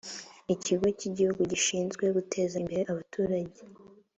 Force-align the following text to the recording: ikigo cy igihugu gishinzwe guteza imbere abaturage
ikigo 0.53 0.87
cy 0.99 1.05
igihugu 1.09 1.41
gishinzwe 1.51 2.03
guteza 2.15 2.53
imbere 2.61 2.81
abaturage 2.91 3.59